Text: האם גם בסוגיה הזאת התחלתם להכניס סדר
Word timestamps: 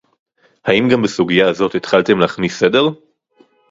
האם 0.65 0.89
גם 0.89 1.01
בסוגיה 1.01 1.49
הזאת 1.49 1.75
התחלתם 1.75 2.19
להכניס 2.19 2.59
סדר 2.59 2.83